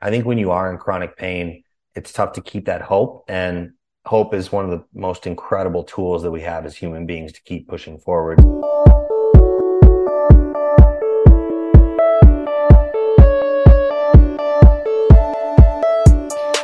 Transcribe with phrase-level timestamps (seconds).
[0.00, 1.64] I think when you are in chronic pain,
[1.94, 3.24] it's tough to keep that hope.
[3.28, 3.72] And
[4.06, 7.42] hope is one of the most incredible tools that we have as human beings to
[7.42, 8.38] keep pushing forward.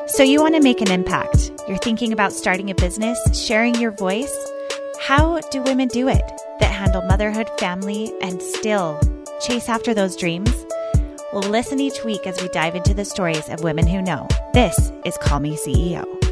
[0.06, 1.50] So, you want to make an impact.
[1.66, 4.32] You're thinking about starting a business, sharing your voice.
[5.00, 6.22] How do women do it
[6.60, 9.00] that handle motherhood, family, and still
[9.40, 10.64] chase after those dreams?
[11.34, 14.28] Well, listen each week as we dive into the stories of women who know.
[14.52, 16.23] This is Call Me CEO.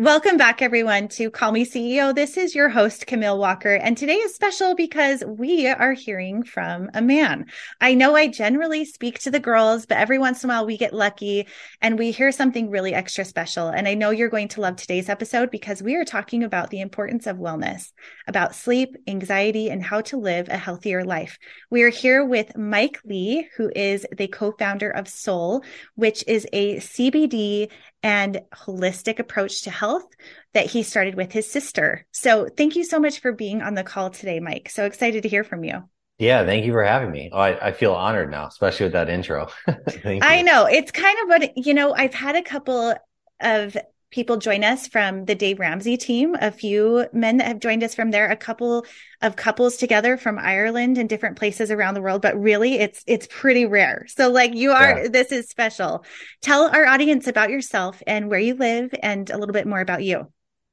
[0.00, 2.14] Welcome back, everyone, to Call Me CEO.
[2.14, 6.88] This is your host, Camille Walker, and today is special because we are hearing from
[6.94, 7.44] a man.
[7.82, 10.78] I know I generally speak to the girls, but every once in a while we
[10.78, 11.48] get lucky
[11.82, 13.68] and we hear something really extra special.
[13.68, 16.80] And I know you're going to love today's episode because we are talking about the
[16.80, 17.92] importance of wellness,
[18.26, 21.38] about sleep, anxiety, and how to live a healthier life.
[21.70, 25.62] We are here with Mike Lee, who is the co founder of Soul,
[25.94, 27.68] which is a CBD
[28.02, 30.06] and holistic approach to health
[30.54, 32.06] that he started with his sister.
[32.12, 34.70] So thank you so much for being on the call today, Mike.
[34.70, 35.82] So excited to hear from you.
[36.18, 37.30] Yeah, thank you for having me.
[37.32, 39.48] Oh, I, I, feel honored now, especially with that intro.
[40.04, 42.94] I know it's kind of what, you know, I've had a couple
[43.40, 43.76] of
[44.10, 47.94] people join us from the Dave Ramsey team, a few men that have joined us
[47.94, 48.84] from there, a couple
[49.22, 53.28] of couples together from Ireland and different places around the world, but really it's it's
[53.30, 54.06] pretty rare.
[54.08, 55.08] So like you are yeah.
[55.08, 56.04] this is special.
[56.40, 60.02] Tell our audience about yourself and where you live and a little bit more about
[60.02, 60.26] you.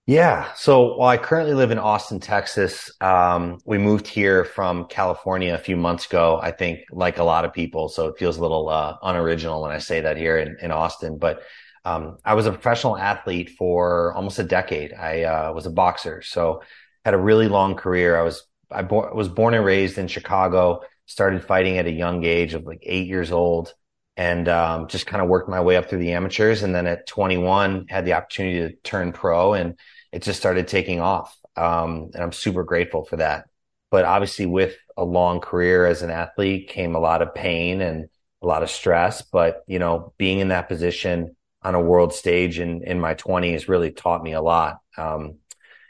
[0.08, 0.54] Yeah.
[0.56, 2.90] So well, I currently live in Austin, Texas.
[3.02, 7.44] Um, we moved here from California a few months ago, I think like a lot
[7.44, 7.90] of people.
[7.90, 11.18] So it feels a little uh, unoriginal when I say that here in, in Austin,
[11.18, 11.42] but
[11.88, 14.94] um, I was a professional athlete for almost a decade.
[14.94, 16.62] I uh, was a boxer, so
[17.06, 18.20] had a really long career.
[18.20, 20.82] I was I bo- was born and raised in Chicago.
[21.06, 23.74] Started fighting at a young age of like eight years old,
[24.18, 26.62] and um, just kind of worked my way up through the amateurs.
[26.62, 29.80] And then at 21, had the opportunity to turn pro, and
[30.12, 31.38] it just started taking off.
[31.56, 33.46] Um, and I'm super grateful for that.
[33.92, 38.10] But obviously, with a long career as an athlete came a lot of pain and
[38.42, 39.22] a lot of stress.
[39.22, 41.37] But you know, being in that position
[41.68, 44.80] on a world stage in in my 20s really taught me a lot.
[44.98, 45.40] Um,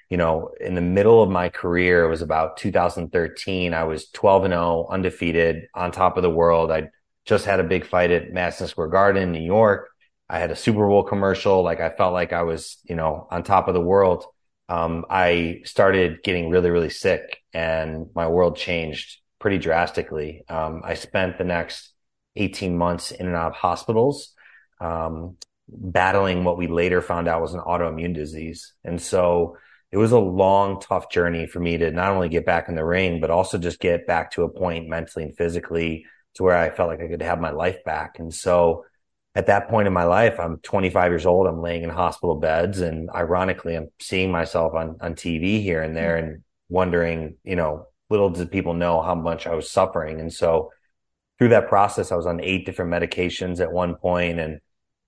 [0.10, 3.76] you know, in the middle of my career, it was about 2013.
[3.76, 6.72] I was 12 and 0, undefeated, on top of the world.
[6.72, 6.90] I
[7.26, 9.90] just had a big fight at Madison Square Garden, in New York.
[10.28, 11.62] I had a Super Bowl commercial.
[11.62, 14.26] Like I felt like I was, you know, on top of the world.
[14.70, 20.44] Um, I started getting really, really sick and my world changed pretty drastically.
[20.50, 21.94] Um, I spent the next
[22.36, 24.34] 18 months in and out of hospitals.
[24.82, 28.74] Um, battling what we later found out was an autoimmune disease.
[28.84, 29.58] And so
[29.92, 32.86] it was a long, tough journey for me to not only get back in the
[32.86, 36.70] ring, but also just get back to a point mentally and physically to where I
[36.70, 38.20] felt like I could have my life back.
[38.20, 38.86] And so
[39.34, 41.48] at that point in my life, I'm 25 years old.
[41.48, 42.82] I'm laying in hospital beds.
[42.82, 46.28] And ironically, I'm seeing myself on, on TV here and there mm-hmm.
[46.28, 50.20] and wondering, you know, little did people know how much I was suffering.
[50.20, 50.72] And so
[51.38, 54.60] through that process, I was on eight different medications at one point and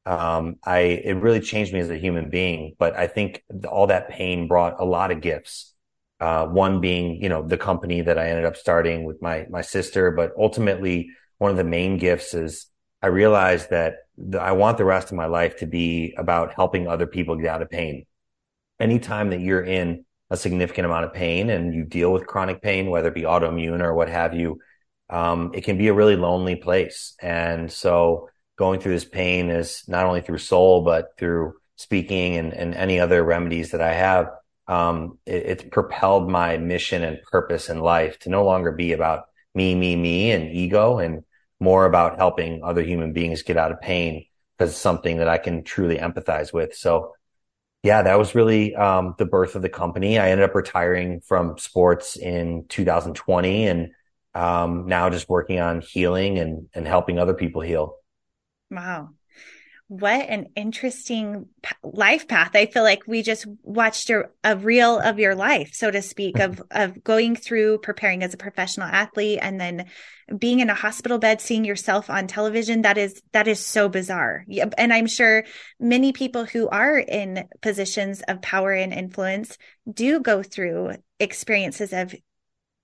[0.09, 2.75] um, I it really changed me as a human being.
[2.80, 5.75] But I think all that pain brought a lot of gifts.
[6.20, 9.62] Uh, one being, you know, the company that I ended up starting with my my
[9.62, 10.09] sister.
[10.09, 12.66] But ultimately, one of the main gifts is
[13.03, 13.98] I realized that
[14.38, 17.62] I want the rest of my life to be about helping other people get out
[17.62, 18.06] of pain.
[18.80, 22.90] Anytime that you're in a significant amount of pain and you deal with chronic pain,
[22.90, 24.59] whether it be autoimmune or what have you,
[25.09, 27.16] um, it can be a really lonely place.
[27.22, 32.53] And so going through this pain is not only through soul, but through speaking and,
[32.53, 34.30] and any other remedies that I have.
[34.68, 39.24] Um, it, it's propelled my mission and purpose in life to no longer be about
[39.56, 41.24] me, me, me and ego and
[41.62, 44.25] more about helping other human beings get out of pain
[44.58, 46.75] because it's something that I can truly empathize with.
[46.75, 47.14] So
[47.81, 50.19] yeah, that was really um, the birth of the company.
[50.19, 53.92] I ended up retiring from sports in 2020 and
[54.36, 57.96] um, now just working on healing and, and helping other people heal.
[58.69, 59.10] Wow.
[59.88, 61.48] What an interesting
[61.81, 62.51] life path.
[62.54, 66.38] I feel like we just watched a, a reel of your life, so to speak,
[66.38, 69.88] of, of going through preparing as a professional athlete and then
[70.38, 72.83] being in a hospital bed, seeing yourself on television.
[72.83, 74.45] That is, that is so bizarre.
[74.77, 75.45] And I'm sure
[75.80, 79.57] many people who are in positions of power and influence
[79.92, 82.13] do go through experiences of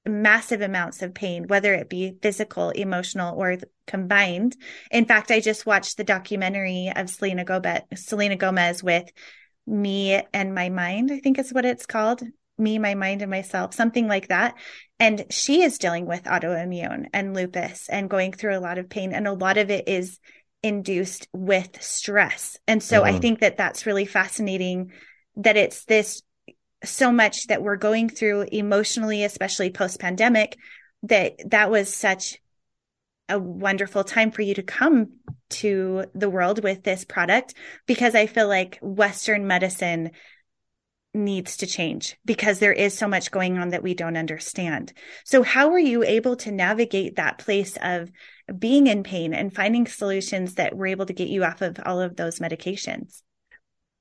[0.08, 3.58] massive amounts of pain, whether it be physical, emotional, or
[3.88, 4.56] combined.
[4.92, 9.12] In fact, I just watched the documentary of Selena Gomez, Selena Gomez with
[9.66, 12.22] Me and My Mind, I think is what it's called.
[12.58, 14.56] me, my mind, and myself, something like that.
[15.00, 19.12] And she is dealing with autoimmune and lupus and going through a lot of pain.
[19.14, 20.20] And a lot of it is
[20.64, 22.58] induced with stress.
[22.68, 23.06] And so mm.
[23.06, 24.92] I think that that's really fascinating
[25.36, 26.22] that it's this
[26.84, 30.58] so much that we're going through emotionally, especially post pandemic,
[31.04, 32.40] that that was such
[33.30, 35.14] a wonderful time for you to come
[35.50, 37.54] to the world with this product
[37.88, 40.12] because I feel like Western medicine
[41.14, 44.94] needs to change because there is so much going on that we don't understand.
[45.24, 48.12] So, how were you able to navigate that place of
[48.60, 52.02] being in pain and finding solutions that were able to get you off of all
[52.02, 53.22] of those medications?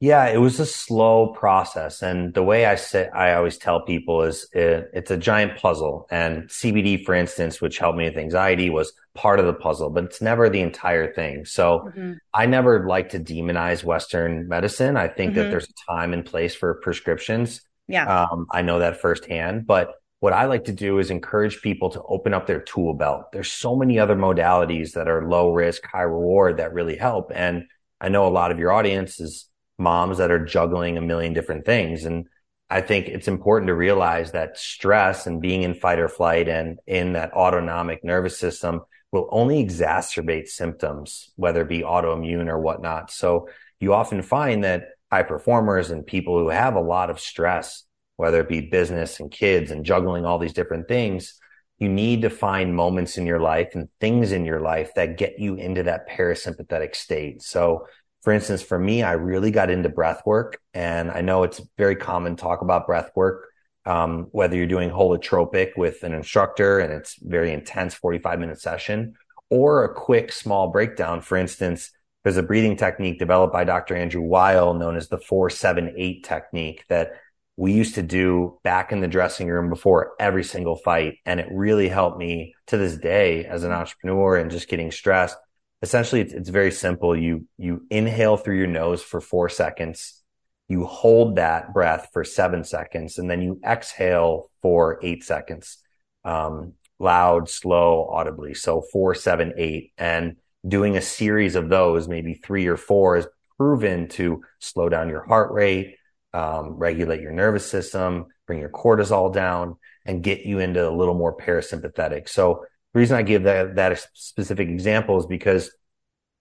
[0.04, 2.02] Yeah, it was a slow process.
[2.02, 6.06] And the way I say, I always tell people is it, it's a giant puzzle.
[6.10, 10.04] And CBD, for instance, which helped me with anxiety was part of the puzzle, but
[10.04, 11.46] it's never the entire thing.
[11.46, 12.12] So mm-hmm.
[12.34, 14.98] I never like to demonize Western medicine.
[14.98, 15.40] I think mm-hmm.
[15.40, 17.62] that there's a time and place for prescriptions.
[17.88, 18.26] Yeah.
[18.26, 22.02] Um, I know that firsthand, but what I like to do is encourage people to
[22.02, 23.32] open up their tool belt.
[23.32, 27.32] There's so many other modalities that are low risk, high reward that really help.
[27.34, 27.64] And
[28.02, 29.48] I know a lot of your audience is
[29.78, 32.04] moms that are juggling a million different things.
[32.04, 32.26] And
[32.70, 36.78] I think it's important to realize that stress and being in fight or flight and
[36.86, 38.80] in that autonomic nervous system
[39.12, 43.10] will only exacerbate symptoms, whether it be autoimmune or whatnot.
[43.10, 43.48] So
[43.78, 47.84] you often find that high performers and people who have a lot of stress,
[48.16, 51.38] whether it be business and kids and juggling all these different things,
[51.78, 55.38] you need to find moments in your life and things in your life that get
[55.38, 57.42] you into that parasympathetic state.
[57.42, 57.86] So
[58.24, 61.94] for instance, for me, I really got into breath work and I know it's very
[61.94, 63.48] common talk about breath work.
[63.86, 69.12] Um, whether you're doing holotropic with an instructor and it's very intense 45 minute session
[69.50, 71.20] or a quick small breakdown.
[71.20, 71.90] For instance,
[72.22, 73.94] there's a breathing technique developed by Dr.
[73.94, 77.12] Andrew Weil known as the 478 technique that
[77.58, 81.18] we used to do back in the dressing room before every single fight.
[81.26, 85.36] And it really helped me to this day as an entrepreneur and just getting stressed
[85.84, 87.14] essentially it's, it's very simple.
[87.14, 90.22] You, you inhale through your nose for four seconds.
[90.66, 95.78] You hold that breath for seven seconds and then you exhale for eight seconds.
[96.24, 98.54] Um, loud, slow, audibly.
[98.54, 100.36] So four, seven, eight and
[100.66, 103.26] doing a series of those, maybe three or four is
[103.58, 105.96] proven to slow down your heart rate,
[106.32, 109.76] um, regulate your nervous system, bring your cortisol down
[110.06, 112.28] and get you into a little more parasympathetic.
[112.28, 112.64] So
[112.94, 115.70] the reason I give that, that specific example is because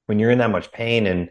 [0.06, 1.30] when you're in that much pain and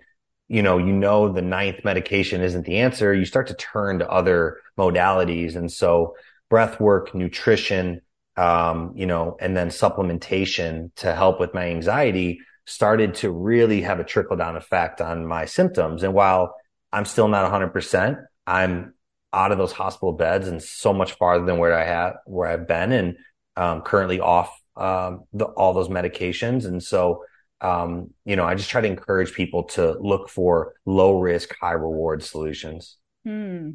[0.48, 4.10] you know, you know, the ninth medication isn't the answer, you start to turn to
[4.10, 5.56] other modalities.
[5.56, 6.14] And so
[6.50, 8.02] breath work, nutrition,
[8.36, 13.98] um, you know, and then supplementation to help with my anxiety started to really have
[13.98, 16.02] a trickle down effect on my symptoms.
[16.02, 16.54] And while
[16.92, 18.92] I'm still not 100%, I'm
[19.32, 22.68] out of those hospital beds and so much farther than where I have, where I've
[22.68, 23.16] been and
[23.56, 26.64] um, currently off um, the, all those medications.
[26.64, 27.24] And so,
[27.60, 31.72] um, you know, I just try to encourage people to look for low risk, high
[31.72, 32.96] reward solutions.
[33.24, 33.70] Hmm.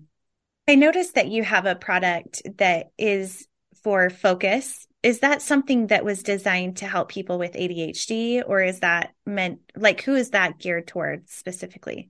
[0.68, 3.48] I noticed that you have a product that is
[3.84, 4.86] for focus.
[5.02, 9.60] Is that something that was designed to help people with ADHD, or is that meant
[9.76, 12.10] like who is that geared towards specifically?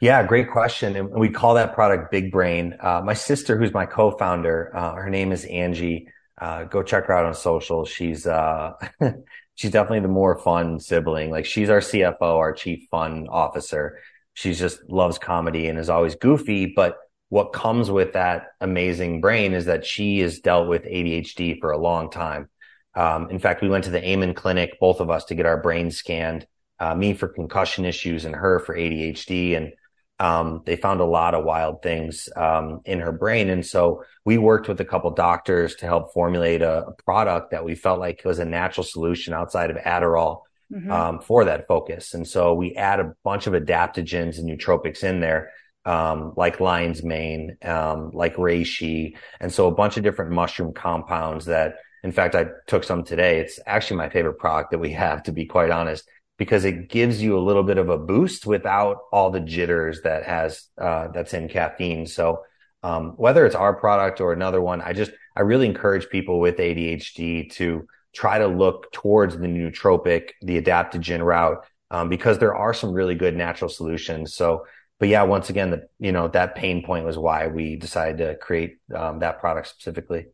[0.00, 0.94] Yeah, great question.
[0.94, 2.76] And we call that product Big Brain.
[2.80, 6.08] Uh, my sister, who's my co-founder, uh, her name is Angie.
[6.40, 7.84] Uh, go check her out on social.
[7.84, 8.72] She's, uh,
[9.54, 11.30] she's definitely the more fun sibling.
[11.30, 13.98] Like she's our CFO, our chief fun officer.
[14.34, 16.72] She just loves comedy and is always goofy.
[16.74, 16.96] But
[17.28, 21.78] what comes with that amazing brain is that she has dealt with ADHD for a
[21.78, 22.48] long time.
[22.94, 25.60] Um, in fact, we went to the Amen Clinic, both of us, to get our
[25.60, 26.46] brains scanned.
[26.80, 29.56] Uh, me for concussion issues and her for ADHD.
[29.56, 29.72] And
[30.20, 33.50] um, they found a lot of wild things um, in her brain.
[33.50, 37.64] And so we worked with a couple doctors to help formulate a, a, product that
[37.64, 40.90] we felt like was a natural solution outside of Adderall mm-hmm.
[40.90, 42.14] um, for that focus.
[42.14, 45.52] And so we add a bunch of adaptogens and nootropics in there.
[45.84, 51.46] Um, like lion's mane, um, like reishi, and so a bunch of different mushroom compounds
[51.46, 53.38] that, in fact, I took some today.
[53.38, 56.06] It's actually my favorite product that we have, to be quite honest
[56.38, 60.24] because it gives you a little bit of a boost without all the jitters that
[60.24, 62.06] has uh, that's in caffeine.
[62.06, 62.44] So
[62.82, 66.56] um, whether it's our product or another one, I just I really encourage people with
[66.56, 72.72] ADHD to try to look towards the nootropic, the adaptogen route, um, because there are
[72.72, 74.34] some really good natural solutions.
[74.34, 74.64] So,
[74.98, 78.36] but yeah, once again, the you know that pain point was why we decided to
[78.36, 80.26] create um, that product specifically.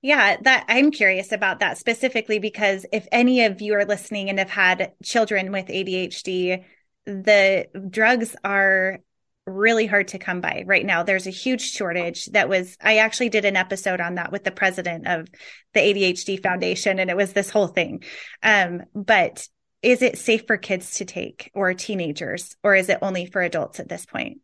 [0.00, 4.38] Yeah, that I'm curious about that specifically because if any of you are listening and
[4.38, 6.64] have had children with ADHD,
[7.04, 9.00] the drugs are
[9.48, 11.02] really hard to come by right now.
[11.02, 14.50] There's a huge shortage that was, I actually did an episode on that with the
[14.50, 15.28] president of
[15.74, 18.02] the ADHD Foundation, and it was this whole thing.
[18.42, 19.48] Um, but
[19.82, 23.80] is it safe for kids to take or teenagers, or is it only for adults
[23.80, 24.40] at this point?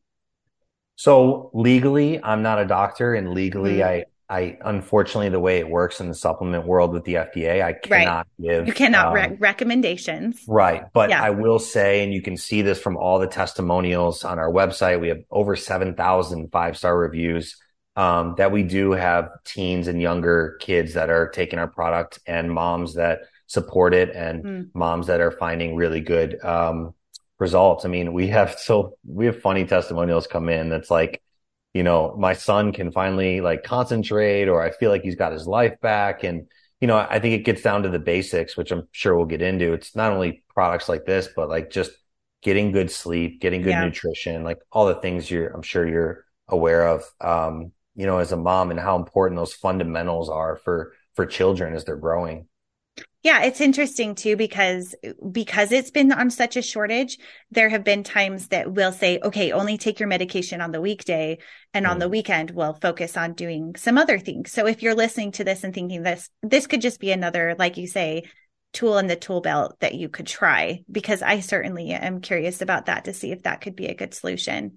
[0.96, 3.88] So legally, I'm not a doctor, and legally, mm-hmm.
[3.88, 7.75] I I unfortunately the way it works in the supplement world with the FDA, I
[7.75, 8.49] cannot right.
[8.49, 10.43] give you cannot um, re- recommendations.
[10.49, 11.23] Right, but yeah.
[11.23, 15.00] I will say, and you can see this from all the testimonials on our website.
[15.00, 17.57] We have over 7,000 five star reviews.
[17.97, 22.50] Um, that we do have teens and younger kids that are taking our product, and
[22.50, 24.69] moms that support it, and mm.
[24.75, 26.95] moms that are finding really good um,
[27.38, 27.85] results.
[27.85, 30.71] I mean, we have so we have funny testimonials come in.
[30.71, 31.23] That's like
[31.75, 35.47] you know, my son can finally like concentrate or I feel like he's got his
[35.47, 36.23] life back.
[36.23, 36.47] And,
[36.81, 39.43] you know, I think it gets down to the basics, which I'm sure we'll get
[39.43, 39.73] into.
[39.73, 41.90] It's not only products like this, but like just
[42.43, 43.85] getting good sleep, getting good yeah.
[43.85, 48.31] nutrition, like all the things you're, I'm sure you're aware of, um, you know, as
[48.31, 52.47] a mom and how important those fundamentals are for, for children as they're growing.
[53.24, 54.94] Yeah, it's interesting too because
[55.32, 57.16] because it's been on such a shortage,
[57.50, 61.38] there have been times that we'll say, okay, only take your medication on the weekday
[61.72, 61.90] and mm.
[61.90, 62.10] on the mm.
[62.10, 64.52] weekend we'll focus on doing some other things.
[64.52, 67.78] So if you're listening to this and thinking this this could just be another like
[67.78, 68.24] you say
[68.74, 72.86] tool in the tool belt that you could try because I certainly am curious about
[72.86, 74.76] that to see if that could be a good solution.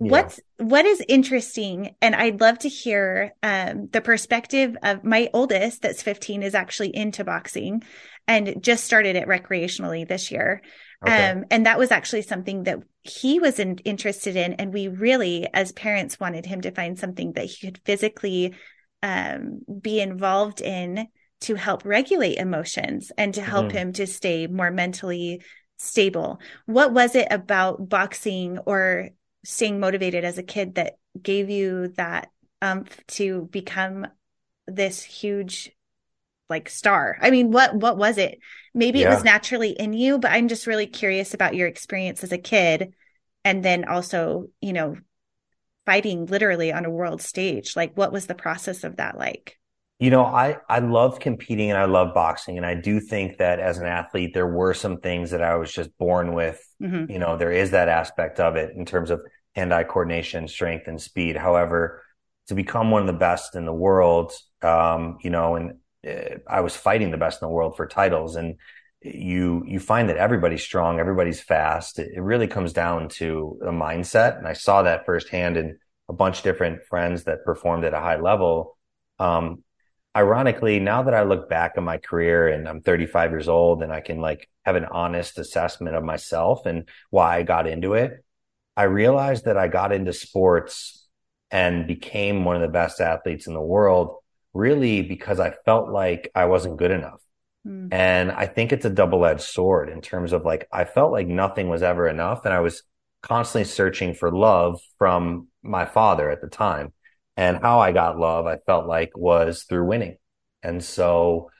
[0.00, 0.10] Yeah.
[0.10, 5.82] What's what is interesting, and I'd love to hear um, the perspective of my oldest,
[5.82, 7.82] that's 15, is actually into boxing
[8.26, 10.62] and just started it recreationally this year.
[11.04, 11.30] Okay.
[11.30, 15.46] Um, and that was actually something that he was in, interested in, and we really,
[15.52, 18.54] as parents, wanted him to find something that he could physically
[19.02, 21.08] um, be involved in
[21.42, 23.76] to help regulate emotions and to help mm-hmm.
[23.76, 25.42] him to stay more mentally
[25.78, 26.40] stable.
[26.66, 29.10] What was it about boxing or
[29.44, 32.30] staying motivated as a kid that gave you that
[32.62, 34.06] umph to become
[34.66, 35.70] this huge
[36.48, 37.16] like star.
[37.20, 38.38] I mean what what was it?
[38.74, 39.10] Maybe yeah.
[39.10, 42.38] it was naturally in you but i'm just really curious about your experience as a
[42.38, 42.94] kid
[43.44, 44.96] and then also you know
[45.86, 47.74] fighting literally on a world stage.
[47.76, 49.58] Like what was the process of that like
[50.00, 53.60] you know i i love competing and i love boxing and i do think that
[53.60, 57.10] as an athlete there were some things that i was just born with mm-hmm.
[57.10, 59.20] you know there is that aspect of it in terms of
[59.54, 61.36] hand-eye coordination, strength, and speed.
[61.36, 62.02] However,
[62.48, 66.60] to become one of the best in the world, um, you know, and uh, I
[66.60, 68.56] was fighting the best in the world for titles, and
[69.02, 71.98] you you find that everybody's strong, everybody's fast.
[71.98, 75.78] It, it really comes down to a mindset, and I saw that firsthand in
[76.08, 78.76] a bunch of different friends that performed at a high level.
[79.18, 79.62] Um,
[80.16, 83.92] ironically, now that I look back on my career and I'm 35 years old and
[83.92, 88.24] I can like have an honest assessment of myself and why I got into it,
[88.76, 91.06] I realized that I got into sports
[91.50, 94.16] and became one of the best athletes in the world
[94.52, 97.20] really because I felt like I wasn't good enough.
[97.66, 97.92] Mm.
[97.92, 101.26] And I think it's a double edged sword in terms of like, I felt like
[101.26, 102.44] nothing was ever enough.
[102.44, 102.82] And I was
[103.22, 106.92] constantly searching for love from my father at the time.
[107.40, 110.18] And how I got love, I felt like was through winning.
[110.62, 111.50] And so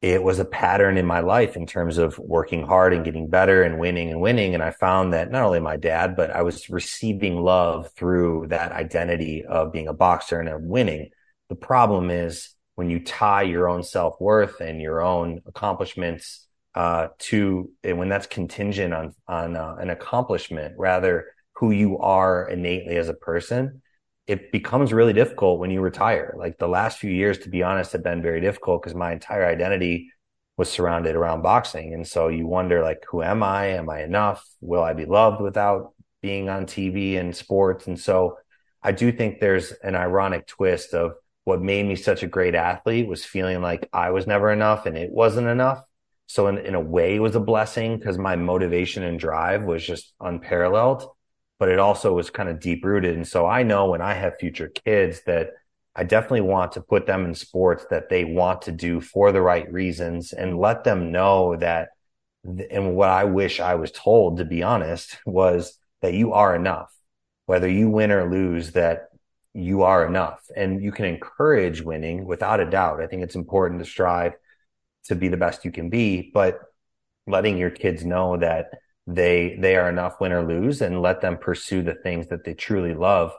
[0.00, 3.62] it was a pattern in my life in terms of working hard and getting better
[3.62, 4.54] and winning and winning.
[4.54, 8.72] And I found that not only my dad, but I was receiving love through that
[8.72, 11.10] identity of being a boxer and of winning.
[11.50, 17.08] The problem is when you tie your own self worth and your own accomplishments uh,
[17.18, 22.96] to, and when that's contingent on on uh, an accomplishment, rather who you are innately
[22.96, 23.82] as a person,
[24.26, 26.34] it becomes really difficult when you retire.
[26.38, 29.44] Like the last few years, to be honest, have been very difficult because my entire
[29.44, 30.10] identity
[30.56, 31.92] was surrounded around boxing.
[31.92, 33.66] And so you wonder, like, who am I?
[33.68, 34.44] Am I enough?
[34.60, 37.86] Will I be loved without being on TV and sports?
[37.86, 38.38] And so
[38.82, 41.12] I do think there's an ironic twist of
[41.44, 44.96] what made me such a great athlete was feeling like I was never enough and
[44.96, 45.82] it wasn't enough.
[46.26, 49.84] So in, in a way, it was a blessing because my motivation and drive was
[49.84, 51.06] just unparalleled
[51.58, 53.16] but it also was kind of deep rooted.
[53.16, 55.50] And so I know when I have future kids that
[55.96, 59.40] I definitely want to put them in sports that they want to do for the
[59.40, 61.90] right reasons and let them know that.
[62.70, 66.92] And what I wish I was told, to be honest, was that you are enough,
[67.46, 69.08] whether you win or lose, that
[69.54, 73.00] you are enough and you can encourage winning without a doubt.
[73.00, 74.32] I think it's important to strive
[75.04, 76.58] to be the best you can be, but
[77.26, 78.66] letting your kids know that
[79.06, 82.54] they they are enough win or lose and let them pursue the things that they
[82.54, 83.32] truly love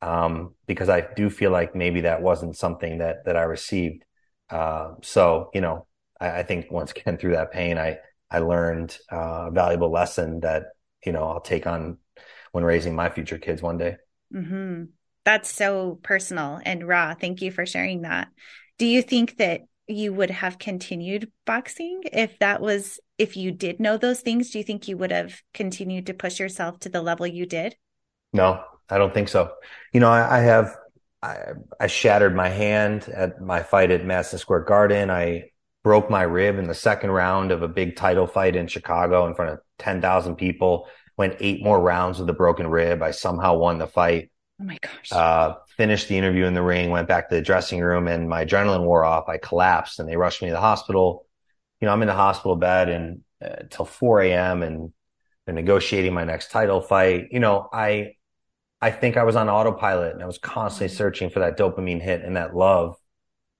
[0.00, 4.04] um, because I do feel like maybe that wasn't something that that I received
[4.50, 5.86] uh, so you know
[6.20, 7.98] I, I, think once again through that pain I
[8.30, 10.64] I learned uh, a valuable lesson that
[11.04, 11.98] you know I'll take on
[12.52, 13.96] when raising my future kids one day.
[14.32, 14.84] Mm-hmm.
[15.24, 17.14] That's so personal and raw.
[17.14, 18.28] Thank you for sharing that.
[18.78, 23.80] Do you think that you would have continued boxing if that was if you did
[23.80, 24.50] know those things?
[24.50, 27.76] Do you think you would have continued to push yourself to the level you did?
[28.32, 29.52] No, I don't think so.
[29.92, 30.76] You know, I, I have
[31.22, 31.38] I,
[31.78, 35.10] I, shattered my hand at my fight at Madison Square Garden.
[35.10, 35.50] I
[35.84, 39.34] broke my rib in the second round of a big title fight in Chicago in
[39.34, 40.88] front of 10,000 people.
[41.16, 43.02] Went eight more rounds with a broken rib.
[43.02, 44.30] I somehow won the fight.
[44.60, 45.10] Oh my gosh.
[45.10, 48.44] Uh, finished the interview in the ring, went back to the dressing room and my
[48.44, 49.28] adrenaline wore off.
[49.28, 51.26] I collapsed and they rushed me to the hospital.
[51.80, 54.62] You know, I'm in the hospital bed and uh, till 4 a.m.
[54.62, 54.92] and
[55.44, 57.28] they're negotiating my next title fight.
[57.32, 58.14] You know, I,
[58.80, 60.98] I think I was on autopilot and I was constantly mm-hmm.
[60.98, 62.96] searching for that dopamine hit and that love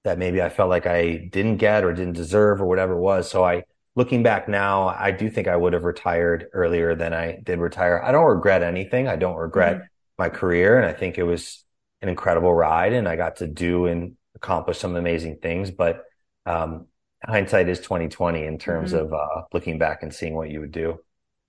[0.04, 3.30] that maybe I felt like I didn't get or didn't deserve or whatever it was.
[3.30, 7.38] So I, looking back now, I do think I would have retired earlier than I
[7.42, 8.02] did retire.
[8.02, 9.06] I don't regret anything.
[9.08, 9.84] I don't regret mm-hmm.
[10.22, 10.78] My career.
[10.78, 11.64] And I think it was
[12.00, 15.70] an incredible ride and I got to do and accomplish some amazing things.
[15.70, 16.04] But,
[16.46, 16.86] um,
[17.24, 19.06] hindsight is 2020 in terms mm-hmm.
[19.06, 20.98] of, uh, looking back and seeing what you would do.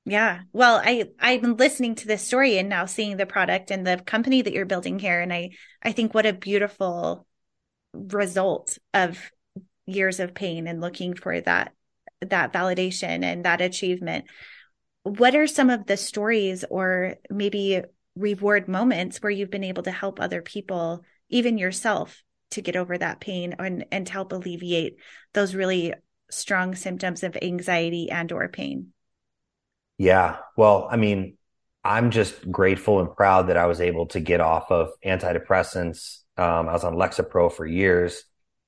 [0.06, 0.42] Yeah.
[0.52, 4.42] Well, I I'm listening to this story and now seeing the product and the company
[4.42, 5.52] that you're building here and I
[5.82, 7.26] I think what a beautiful
[7.94, 9.32] result of
[9.86, 11.74] years of pain and looking for that
[12.22, 14.26] that validation and that achievement.
[15.04, 17.82] What are some of the stories or maybe
[18.16, 22.98] reward moments where you've been able to help other people, even yourself, to get over
[22.98, 24.98] that pain and, and to help alleviate
[25.34, 25.94] those really
[26.30, 28.94] strong symptoms of anxiety and or pain?
[29.98, 30.38] Yeah.
[30.58, 31.38] Well, I mean,
[31.84, 36.20] I'm just grateful and proud that I was able to get off of antidepressants.
[36.38, 38.24] Um, I was on Lexapro for years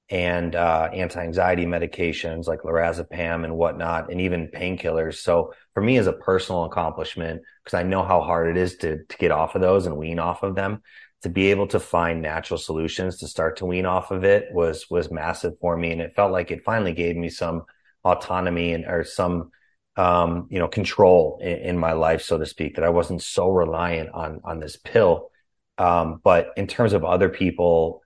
[0.09, 5.15] and uh, anti-anxiety medications like lorazepam and whatnot, and even painkillers.
[5.15, 9.03] So for me, as a personal accomplishment, because I know how hard it is to
[9.03, 10.83] to get off of those and wean off of them,
[11.23, 14.89] to be able to find natural solutions to start to wean off of it was
[14.89, 17.63] was massive for me, and it felt like it finally gave me some
[18.03, 19.51] autonomy and or some
[19.97, 23.49] um, you know, control in, in, my life, so to speak, that I wasn't so
[23.49, 25.29] reliant on, on this pill.
[25.77, 28.01] Um, but in terms of other people,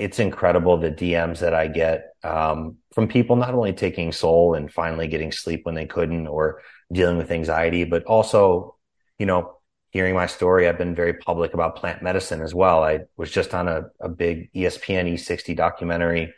[0.00, 4.72] it's incredible the DMs that I get, um, from people not only taking soul and
[4.72, 8.76] finally getting sleep when they couldn't or dealing with anxiety, but also,
[9.18, 9.58] you know,
[9.90, 10.66] hearing my story.
[10.66, 12.82] I've been very public about plant medicine as well.
[12.82, 16.32] I was just on a, a big ESPN E60 documentary,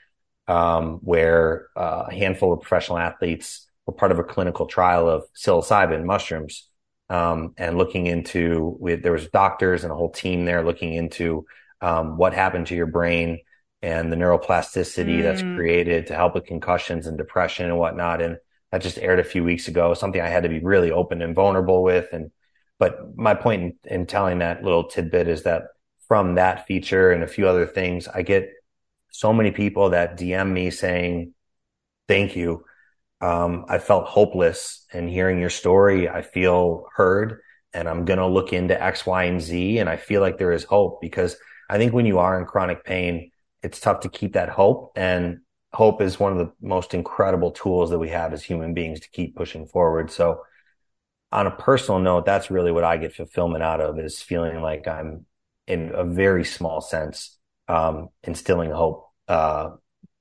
[0.48, 5.22] um, where uh, a handful of professional athletes were part of a clinical trial of
[5.36, 6.68] psilocybin mushrooms
[7.10, 11.46] um, and looking into we, there was doctors and a whole team there looking into
[11.80, 13.38] um, what happened to your brain
[13.82, 15.22] and the neuroplasticity mm.
[15.22, 18.36] that's created to help with concussions and depression and whatnot and
[18.70, 21.34] that just aired a few weeks ago something i had to be really open and
[21.34, 22.30] vulnerable with and
[22.78, 25.64] but my point in, in telling that little tidbit is that
[26.08, 28.50] from that feature and a few other things i get
[29.10, 31.34] so many people that dm me saying
[32.08, 32.64] thank you
[33.22, 37.40] um, I felt hopeless and hearing your story, I feel heard
[37.72, 39.78] and I'm going to look into X, Y, and Z.
[39.78, 41.36] And I feel like there is hope because
[41.70, 43.30] I think when you are in chronic pain,
[43.62, 44.92] it's tough to keep that hope.
[44.96, 45.40] And
[45.72, 49.10] hope is one of the most incredible tools that we have as human beings to
[49.10, 50.10] keep pushing forward.
[50.10, 50.42] So
[51.30, 54.86] on a personal note, that's really what I get fulfillment out of is feeling like
[54.86, 55.24] I'm
[55.66, 59.70] in a very small sense, um, instilling hope, uh,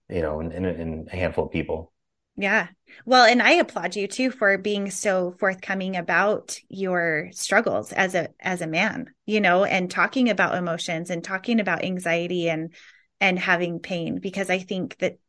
[0.10, 1.92] you know, in, in, in a handful of people.
[2.38, 2.68] Yeah.
[3.06, 8.30] Well, and I applaud you too for being so forthcoming about your struggles as a
[8.40, 12.74] as a man, you know, and talking about emotions and talking about anxiety and
[13.22, 15.20] and having pain because I think that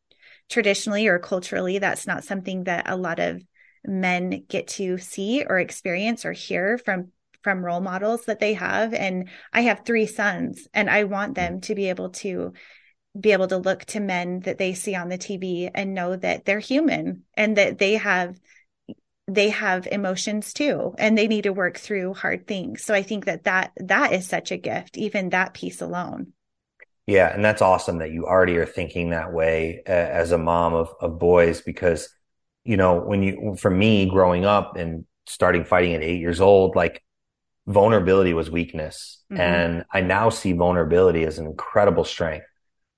[0.49, 3.41] traditionally or culturally that's not something that a lot of
[3.85, 8.95] men get to see or experience or hear from from role models that they have
[8.95, 11.37] and I have 3 sons and I want mm.
[11.37, 12.53] them to be able to
[13.19, 16.45] be able to look to men that they see on the TV and know that
[16.45, 18.39] they're human and that they have
[19.29, 22.83] they have emotions too and they need to work through hard things.
[22.83, 26.33] So I think that that that is such a gift even that piece alone.
[27.07, 30.75] Yeah, and that's awesome that you already are thinking that way uh, as a mom
[30.75, 32.09] of of boys because
[32.65, 36.77] you know, when you for me growing up and starting fighting at 8 years old
[36.77, 37.03] like
[37.67, 39.41] vulnerability was weakness mm-hmm.
[39.41, 42.47] and I now see vulnerability as an incredible strength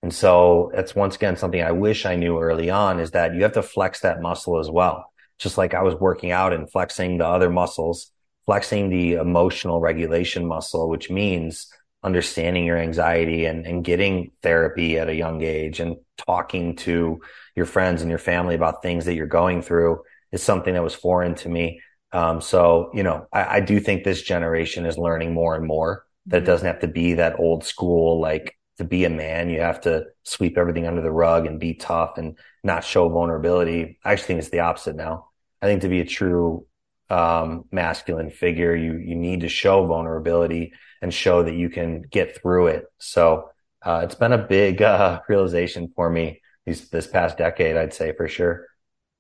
[0.05, 3.43] and so that's once again something I wish I knew early on is that you
[3.43, 5.11] have to flex that muscle as well.
[5.39, 8.13] Just like I was working out and flexing the other muscles,
[8.45, 11.73] flexing the emotional regulation muscle, which means
[12.05, 17.21] understanding your anxiety and, and getting therapy at a young age and talking to
[17.57, 20.95] your friends and your family about things that you're going through is something that was
[20.95, 21.81] foreign to me.
[22.13, 26.05] Um, so, you know, I, I, do think this generation is learning more and more
[26.27, 26.45] that mm-hmm.
[26.45, 29.81] it doesn't have to be that old school, like to be a man, you have
[29.83, 33.99] to sweep everything under the rug and be tough and not show vulnerability.
[34.05, 35.31] I actually think it's the opposite now.
[35.63, 36.67] I think to be a true
[37.11, 40.73] um, masculine figure, you you need to show vulnerability
[41.05, 42.87] and show that you can get through it.
[42.99, 43.51] So
[43.83, 48.15] uh, it's been a big uh, realization for me these, this past decade, I'd say
[48.17, 48.67] for sure.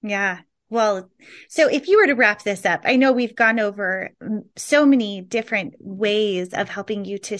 [0.02, 0.40] Yeah.
[0.70, 1.10] Well,
[1.50, 4.10] so if you were to wrap this up, I know we've gone over
[4.56, 7.38] so many different ways of helping you to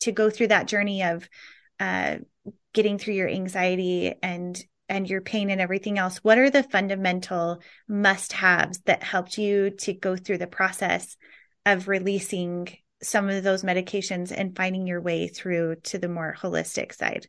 [0.00, 1.28] to go through that journey of
[1.80, 2.16] uh,
[2.74, 6.18] getting through your anxiety and and your pain and everything else.
[6.18, 11.16] What are the fundamental must haves that helped you to go through the process
[11.64, 12.68] of releasing
[13.02, 17.26] some of those medications and finding your way through to the more holistic side?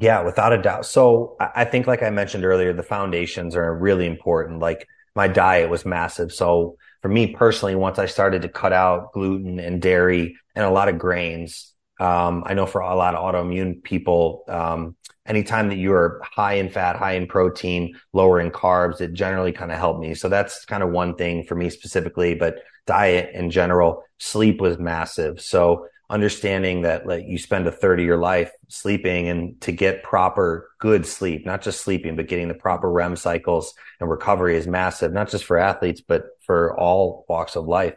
[0.00, 0.86] Yeah, without a doubt.
[0.86, 4.58] So I think, like I mentioned earlier, the foundations are really important.
[4.58, 6.32] Like my diet was massive.
[6.32, 10.70] So for me personally, once I started to cut out gluten and dairy and a
[10.70, 15.78] lot of grains, um, I know for a lot of autoimmune people, um, anytime that
[15.78, 19.78] you are high in fat, high in protein, lower in carbs, it generally kind of
[19.78, 20.14] helped me.
[20.14, 24.78] So that's kind of one thing for me specifically, but diet in general, sleep was
[24.78, 25.40] massive.
[25.40, 30.02] So understanding that like you spend a third of your life sleeping and to get
[30.02, 34.66] proper good sleep, not just sleeping, but getting the proper REM cycles and recovery is
[34.66, 37.96] massive, not just for athletes, but for all walks of life.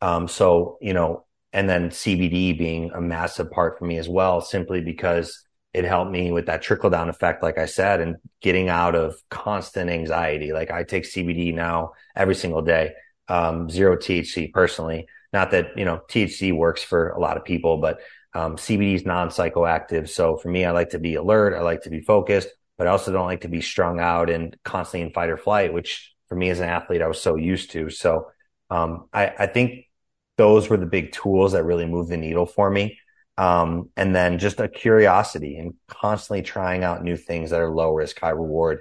[0.00, 4.40] Um, so, you know, and then CBD being a massive part for me as well,
[4.40, 8.68] simply because it helped me with that trickle down effect, like I said, and getting
[8.68, 10.52] out of constant anxiety.
[10.52, 12.92] Like I take CBD now every single day,
[13.28, 15.06] um, zero THC personally.
[15.32, 18.00] Not that, you know, THC works for a lot of people, but
[18.34, 20.08] um, CBD is non psychoactive.
[20.08, 21.54] So for me, I like to be alert.
[21.54, 24.56] I like to be focused, but I also don't like to be strung out and
[24.64, 27.72] constantly in fight or flight, which for me as an athlete, I was so used
[27.72, 27.90] to.
[27.90, 28.28] So
[28.70, 29.86] um, I, I think
[30.36, 32.98] those were the big tools that really moved the needle for me.
[33.36, 37.92] Um, and then just a curiosity and constantly trying out new things that are low
[37.92, 38.80] risk, high reward.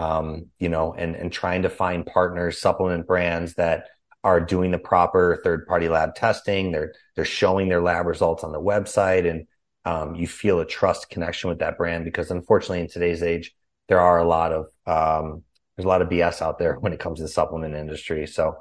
[0.00, 3.88] Um, you know, and and trying to find partners, supplement brands that
[4.24, 6.72] are doing the proper third party lab testing.
[6.72, 9.46] They're they're showing their lab results on the website, and
[9.84, 13.54] um, you feel a trust connection with that brand because unfortunately in today's age
[13.88, 15.42] there are a lot of um,
[15.76, 18.26] there's a lot of BS out there when it comes to the supplement industry.
[18.26, 18.56] So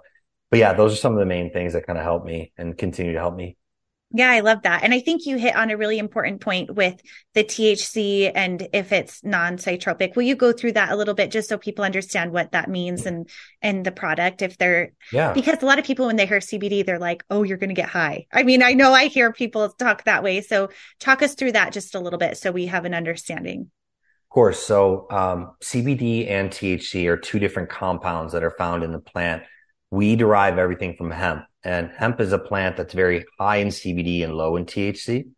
[0.52, 2.78] but yeah, those are some of the main things that kind of help me and
[2.78, 3.56] continue to help me.
[4.11, 4.83] Yeah, I love that.
[4.83, 6.99] And I think you hit on a really important point with
[7.35, 10.15] the THC and if it's non-psychotropic.
[10.15, 13.05] Will you go through that a little bit just so people understand what that means
[13.05, 13.29] and
[13.61, 15.33] and the product if they're Yeah.
[15.33, 17.75] Because a lot of people when they hear CBD they're like, "Oh, you're going to
[17.75, 20.41] get high." I mean, I know I hear people talk that way.
[20.41, 20.69] So
[20.99, 23.61] talk us through that just a little bit so we have an understanding.
[23.61, 24.59] Of course.
[24.59, 29.43] So um, CBD and THC are two different compounds that are found in the plant
[29.91, 34.23] we derive everything from hemp and hemp is a plant that's very high in CBD
[34.23, 35.29] and low in THC.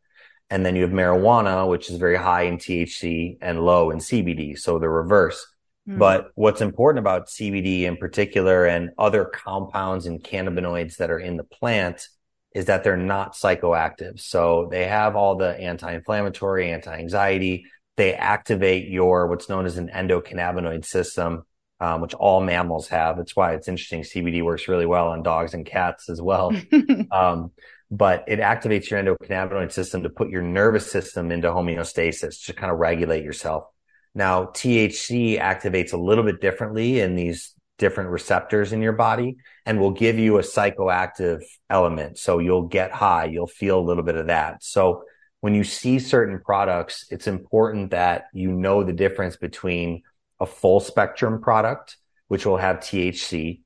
[0.49, 4.57] And then you have marijuana, which is very high in THC and low in CBD.
[4.57, 5.45] So the reverse.
[5.87, 5.97] Mm.
[5.97, 11.37] But what's important about CBD in particular and other compounds and cannabinoids that are in
[11.37, 12.07] the plant
[12.53, 14.19] is that they're not psychoactive.
[14.19, 17.65] So they have all the anti-inflammatory, anti-anxiety.
[17.95, 21.43] They activate your what's known as an endocannabinoid system,
[21.81, 23.17] um, which all mammals have.
[23.17, 24.03] That's why it's interesting.
[24.03, 26.53] CBD works really well on dogs and cats as well.
[27.11, 27.51] um,
[27.89, 32.71] but it activates your endocannabinoid system to put your nervous system into homeostasis to kind
[32.71, 33.65] of regulate yourself.
[34.13, 39.79] Now, THC activates a little bit differently in these different receptors in your body and
[39.79, 42.19] will give you a psychoactive element.
[42.19, 44.63] So you'll get high, you'll feel a little bit of that.
[44.63, 45.03] So
[45.39, 50.03] when you see certain products, it's important that you know the difference between
[50.41, 51.95] a full spectrum product,
[52.27, 53.61] which will have THC,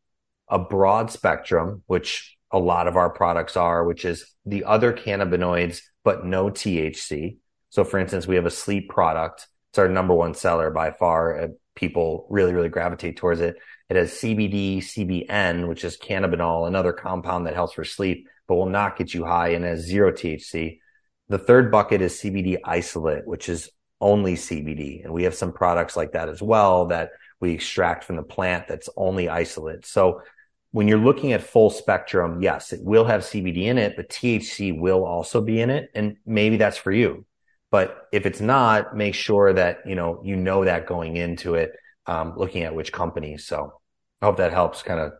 [0.49, 5.81] a broad spectrum, which a lot of our products are, which is the other cannabinoids,
[6.03, 7.37] but no THC.
[7.69, 9.47] So for instance, we have a sleep product.
[9.71, 11.49] It's our number one seller by far.
[11.75, 13.55] People really, really gravitate towards it.
[13.89, 18.65] It has CBD, CBN, which is cannabinol, another compound that helps for sleep, but will
[18.65, 20.79] not get you high and has zero THC.
[21.29, 23.69] The third bucket is CBD isolate, which is
[24.01, 25.03] only CBD.
[25.03, 28.67] And we have some products like that as well that we extract from the plant
[28.67, 29.85] that's only isolate.
[29.85, 30.21] So
[30.71, 34.77] when you're looking at full spectrum, yes, it will have CBD in it, but THC
[34.77, 35.89] will also be in it.
[35.95, 37.25] And maybe that's for you.
[37.71, 41.71] But if it's not, make sure that, you know, you know that going into it,
[42.05, 43.45] um, looking at which companies.
[43.45, 43.79] So
[44.21, 45.13] I hope that helps kind of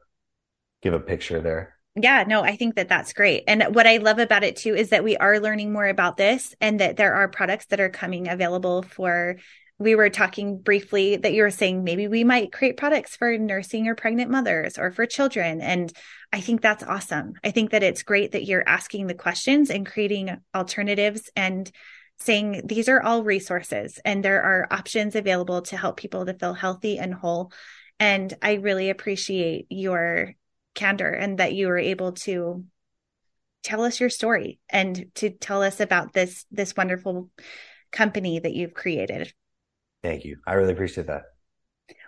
[0.82, 1.75] give a picture there.
[1.96, 3.46] Yeah, no, I think that that's great.
[3.48, 6.54] And what I love about it too is that we are learning more about this
[6.60, 9.38] and that there are products that are coming available for
[9.78, 13.88] we were talking briefly that you were saying maybe we might create products for nursing
[13.88, 15.62] or pregnant mothers or for children.
[15.62, 15.92] And
[16.32, 17.34] I think that's awesome.
[17.44, 21.70] I think that it's great that you're asking the questions and creating alternatives and
[22.20, 26.54] saying these are all resources and there are options available to help people to feel
[26.54, 27.52] healthy and whole.
[28.00, 30.34] And I really appreciate your
[30.76, 32.64] candor and that you were able to
[33.64, 37.30] tell us your story and to tell us about this this wonderful
[37.92, 39.34] company that you've created.
[40.04, 40.38] Thank you.
[40.46, 41.24] I really appreciate that.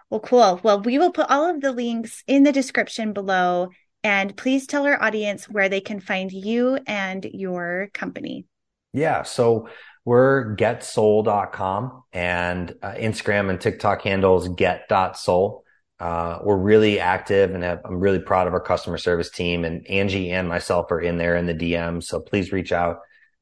[0.10, 0.60] Well, cool.
[0.64, 3.70] Well, we will put all of the links in the description below.
[4.04, 8.46] And please tell our audience where they can find you and your company.
[8.94, 9.24] Yeah.
[9.24, 9.68] So
[10.06, 15.64] we're getsoul.com and uh, Instagram and TikTok handles get.soul.
[16.00, 19.88] Uh, we're really active and have, I'm really proud of our customer service team and
[19.88, 22.04] Angie and myself are in there in the DM.
[22.04, 23.00] So please reach out.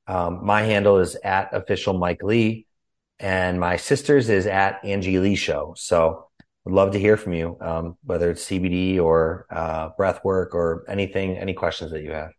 [0.07, 2.65] Um, my handle is at official Mike Lee
[3.19, 5.73] and my sister's is at Angie Lee Show.
[5.77, 6.27] So
[6.65, 10.83] would love to hear from you, um, whether it's CBD or uh, breath work or
[10.87, 12.31] anything, any questions that you have.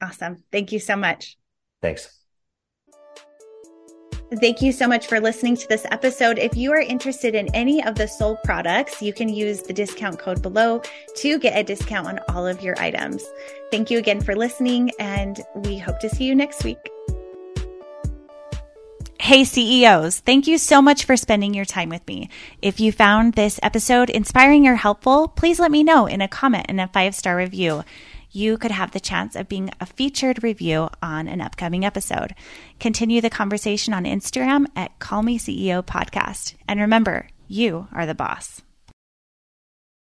[0.00, 0.42] Awesome.
[0.52, 1.36] Thank you so much.
[1.82, 2.23] Thanks.
[4.40, 6.38] Thank you so much for listening to this episode.
[6.38, 10.18] If you are interested in any of the Soul products, you can use the discount
[10.18, 10.82] code below
[11.16, 13.24] to get a discount on all of your items.
[13.70, 16.78] Thank you again for listening, and we hope to see you next week.
[19.20, 22.28] Hey CEOs, thank you so much for spending your time with me.
[22.60, 26.66] If you found this episode inspiring or helpful, please let me know in a comment
[26.68, 27.84] and a five star review.
[28.36, 32.34] You could have the chance of being a featured review on an upcoming episode.
[32.80, 36.54] Continue the conversation on Instagram at Call Me CEO Podcast.
[36.66, 38.60] And remember, you are the boss.